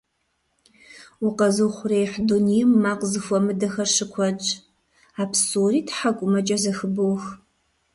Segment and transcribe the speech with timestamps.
[1.27, 4.47] Укъэзыухъуреихь дунейм макъ зэхуэмыдэхэр щыкуэдщ.
[5.21, 7.23] А псори тхьэкӀумэкӀэ зэхыбох.